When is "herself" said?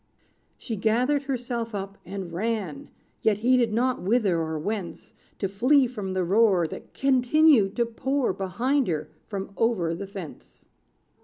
1.25-1.75